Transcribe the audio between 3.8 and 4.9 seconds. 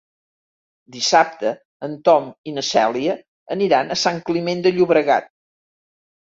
a Sant Climent de